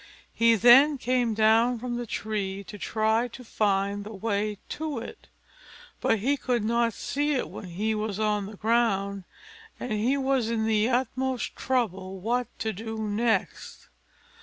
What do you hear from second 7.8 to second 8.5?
was on